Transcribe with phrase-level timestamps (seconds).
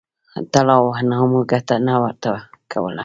[0.53, 2.31] طلاوو او انعامونو ګټه نه ورته
[2.71, 2.99] کوله.